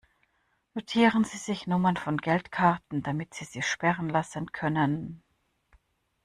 [0.73, 5.21] Notieren Sie sich Nummern von Geldkarten, damit sie sie sperren lassen können.